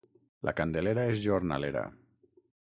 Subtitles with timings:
[0.47, 1.87] La Candelera és jornalera.